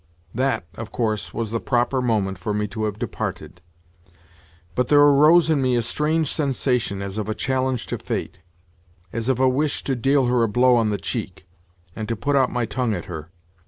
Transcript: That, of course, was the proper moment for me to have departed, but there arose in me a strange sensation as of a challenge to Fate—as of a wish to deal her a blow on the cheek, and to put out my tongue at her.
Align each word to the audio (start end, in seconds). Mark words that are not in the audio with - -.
That, 0.33 0.63
of 0.73 0.91
course, 0.91 1.31
was 1.31 1.51
the 1.51 1.59
proper 1.59 2.01
moment 2.01 2.39
for 2.39 2.55
me 2.55 2.65
to 2.69 2.85
have 2.85 2.97
departed, 2.97 3.61
but 4.73 4.87
there 4.87 4.99
arose 4.99 5.51
in 5.51 5.61
me 5.61 5.75
a 5.75 5.83
strange 5.83 6.33
sensation 6.33 7.03
as 7.03 7.19
of 7.19 7.29
a 7.29 7.35
challenge 7.35 7.85
to 7.85 7.99
Fate—as 7.99 9.29
of 9.29 9.39
a 9.39 9.47
wish 9.47 9.83
to 9.83 9.95
deal 9.95 10.25
her 10.25 10.41
a 10.41 10.47
blow 10.47 10.75
on 10.75 10.89
the 10.89 10.97
cheek, 10.97 11.45
and 11.95 12.07
to 12.09 12.15
put 12.15 12.35
out 12.35 12.51
my 12.51 12.65
tongue 12.65 12.95
at 12.95 13.05
her. 13.05 13.29